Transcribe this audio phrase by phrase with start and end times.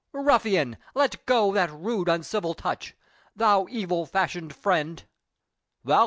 [0.13, 2.95] "Ruffian, let go that rude, uncivil touch!
[3.35, 5.03] Thou evil fashioned friend!"
[5.83, 5.99] "Valentine!"